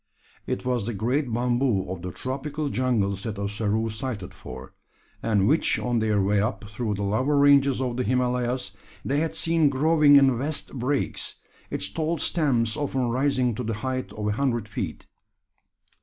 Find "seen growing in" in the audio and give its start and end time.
9.35-10.39